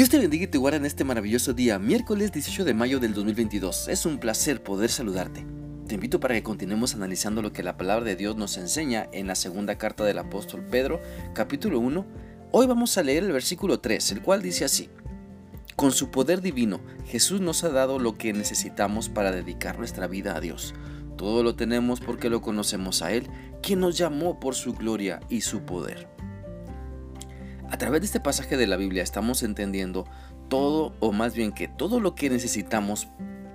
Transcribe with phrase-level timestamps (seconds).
[0.00, 3.12] Dios te bendiga y te guarda en este maravilloso día, miércoles 18 de mayo del
[3.12, 3.88] 2022.
[3.88, 5.44] Es un placer poder saludarte.
[5.86, 9.26] Te invito para que continuemos analizando lo que la palabra de Dios nos enseña en
[9.26, 11.02] la segunda carta del apóstol Pedro,
[11.34, 12.06] capítulo 1.
[12.50, 14.88] Hoy vamos a leer el versículo 3, el cual dice así.
[15.76, 20.34] Con su poder divino, Jesús nos ha dado lo que necesitamos para dedicar nuestra vida
[20.34, 20.72] a Dios.
[21.18, 23.28] Todo lo tenemos porque lo conocemos a Él,
[23.62, 26.08] quien nos llamó por su gloria y su poder.
[27.70, 30.04] A través de este pasaje de la Biblia estamos entendiendo
[30.48, 33.06] todo o más bien que todo lo que necesitamos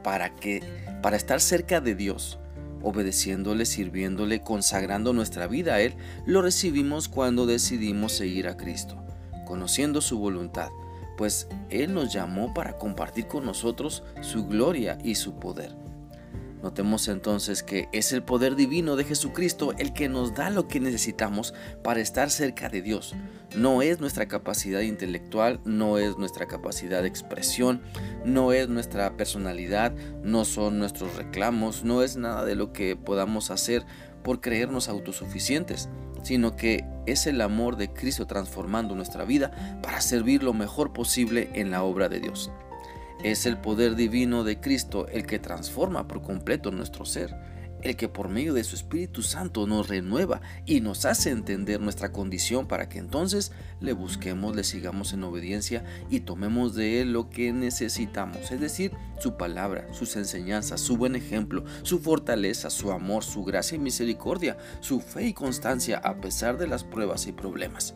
[0.04, 0.64] para que
[1.02, 2.40] para estar cerca de Dios,
[2.82, 9.04] obedeciéndole, sirviéndole, consagrando nuestra vida a él, lo recibimos cuando decidimos seguir a Cristo,
[9.46, 10.70] conociendo su voluntad,
[11.18, 15.85] pues él nos llamó para compartir con nosotros su gloria y su poder.
[16.66, 20.80] Notemos entonces que es el poder divino de Jesucristo el que nos da lo que
[20.80, 23.14] necesitamos para estar cerca de Dios.
[23.56, 27.84] No es nuestra capacidad intelectual, no es nuestra capacidad de expresión,
[28.26, 29.94] no es nuestra personalidad,
[30.24, 33.86] no son nuestros reclamos, no es nada de lo que podamos hacer
[34.24, 35.88] por creernos autosuficientes,
[36.24, 41.48] sino que es el amor de Cristo transformando nuestra vida para servir lo mejor posible
[41.54, 42.50] en la obra de Dios.
[43.26, 47.36] Es el poder divino de Cristo el que transforma por completo nuestro ser,
[47.82, 52.12] el que por medio de su Espíritu Santo nos renueva y nos hace entender nuestra
[52.12, 57.32] condición para que entonces le busquemos, le sigamos en obediencia y tomemos de él lo
[57.32, 63.24] que necesitamos, es decir, su palabra, sus enseñanzas, su buen ejemplo, su fortaleza, su amor,
[63.24, 67.96] su gracia y misericordia, su fe y constancia a pesar de las pruebas y problemas.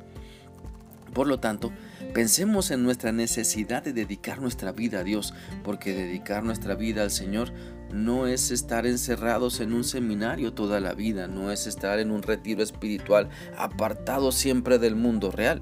[1.13, 1.71] Por lo tanto,
[2.13, 5.33] pensemos en nuestra necesidad de dedicar nuestra vida a Dios,
[5.63, 7.51] porque dedicar nuestra vida al Señor
[7.93, 12.21] no es estar encerrados en un seminario toda la vida, no es estar en un
[12.21, 15.61] retiro espiritual apartado siempre del mundo real.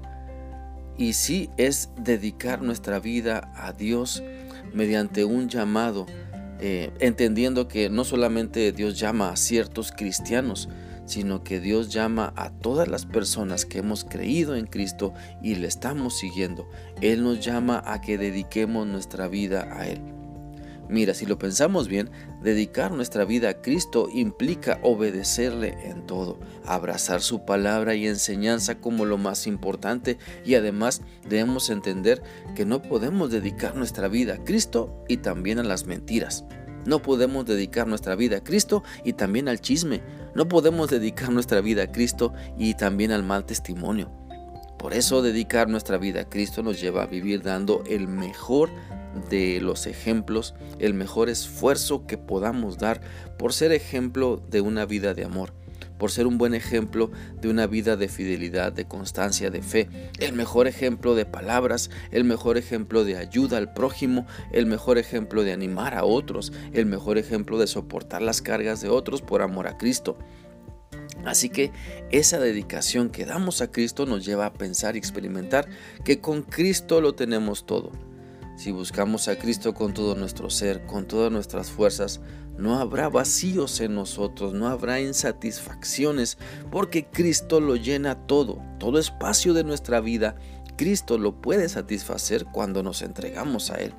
[0.96, 4.22] Y sí es dedicar nuestra vida a Dios
[4.74, 6.06] mediante un llamado,
[6.60, 10.68] eh, entendiendo que no solamente Dios llama a ciertos cristianos,
[11.08, 15.66] sino que Dios llama a todas las personas que hemos creído en Cristo y le
[15.66, 16.68] estamos siguiendo.
[17.00, 20.02] Él nos llama a que dediquemos nuestra vida a Él.
[20.90, 22.10] Mira, si lo pensamos bien,
[22.42, 29.04] dedicar nuestra vida a Cristo implica obedecerle en todo, abrazar su palabra y enseñanza como
[29.04, 32.22] lo más importante y además debemos entender
[32.54, 36.44] que no podemos dedicar nuestra vida a Cristo y también a las mentiras.
[36.84, 40.02] No podemos dedicar nuestra vida a Cristo y también al chisme.
[40.34, 44.10] No podemos dedicar nuestra vida a Cristo y también al mal testimonio.
[44.78, 48.70] Por eso dedicar nuestra vida a Cristo nos lleva a vivir dando el mejor
[49.28, 53.00] de los ejemplos, el mejor esfuerzo que podamos dar
[53.38, 55.52] por ser ejemplo de una vida de amor
[55.98, 57.10] por ser un buen ejemplo
[57.40, 59.88] de una vida de fidelidad, de constancia, de fe,
[60.18, 65.42] el mejor ejemplo de palabras, el mejor ejemplo de ayuda al prójimo, el mejor ejemplo
[65.44, 69.66] de animar a otros, el mejor ejemplo de soportar las cargas de otros por amor
[69.66, 70.18] a Cristo.
[71.24, 71.72] Así que
[72.10, 75.68] esa dedicación que damos a Cristo nos lleva a pensar y experimentar
[76.04, 77.90] que con Cristo lo tenemos todo.
[78.58, 82.20] Si buscamos a Cristo con todo nuestro ser, con todas nuestras fuerzas,
[82.56, 86.38] no habrá vacíos en nosotros, no habrá insatisfacciones,
[86.72, 90.34] porque Cristo lo llena todo, todo espacio de nuestra vida.
[90.76, 93.94] Cristo lo puede satisfacer cuando nos entregamos a Él.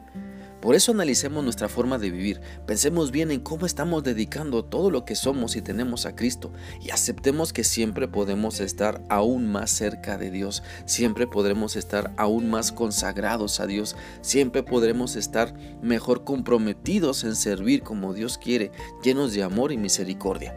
[0.62, 5.06] Por eso analicemos nuestra forma de vivir, pensemos bien en cómo estamos dedicando todo lo
[5.06, 6.52] que somos y tenemos a Cristo.
[6.81, 12.50] Y aceptemos que siempre podemos estar aún más cerca de Dios, siempre podremos estar aún
[12.50, 18.72] más consagrados a Dios, siempre podremos estar mejor comprometidos en servir como Dios quiere,
[19.02, 20.56] llenos de amor y misericordia.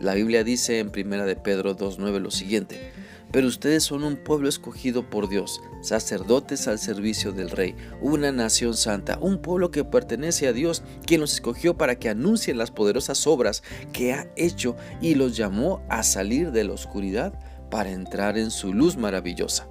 [0.00, 2.92] La Biblia dice en 1 de Pedro 2.9 lo siguiente,
[3.32, 8.74] pero ustedes son un pueblo escogido por Dios, sacerdotes al servicio del Rey, una nación
[8.74, 13.26] santa, un pueblo que pertenece a Dios, quien los escogió para que anuncien las poderosas
[13.26, 17.32] obras que ha hecho y los llamó a salir de la oscuridad
[17.70, 19.68] para entrar en su luz maravillosa.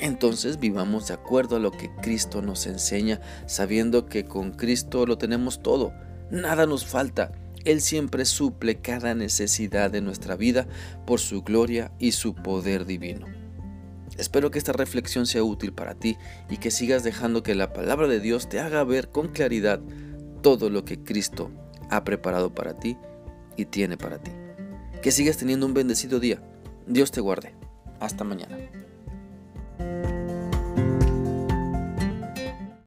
[0.00, 5.18] Entonces vivamos de acuerdo a lo que Cristo nos enseña, sabiendo que con Cristo lo
[5.18, 5.92] tenemos todo,
[6.30, 7.32] nada nos falta
[7.64, 10.66] él siempre suple cada necesidad de nuestra vida
[11.06, 13.26] por su gloria y su poder divino.
[14.18, 16.16] Espero que esta reflexión sea útil para ti
[16.50, 19.80] y que sigas dejando que la palabra de Dios te haga ver con claridad
[20.42, 21.50] todo lo que Cristo
[21.90, 22.96] ha preparado para ti
[23.56, 24.30] y tiene para ti.
[25.02, 26.42] Que sigas teniendo un bendecido día.
[26.86, 27.54] Dios te guarde.
[28.00, 28.81] Hasta mañana.